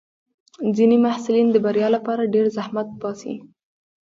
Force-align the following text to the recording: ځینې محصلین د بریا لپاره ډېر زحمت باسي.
ځینې 0.75 0.97
محصلین 1.05 1.47
د 1.51 1.57
بریا 1.65 1.87
لپاره 1.95 2.31
ډېر 2.33 2.45
زحمت 2.57 2.87
باسي. 3.01 3.35